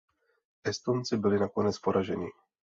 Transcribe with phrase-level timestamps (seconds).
[0.71, 2.29] Estonci byli nakonec poraženi.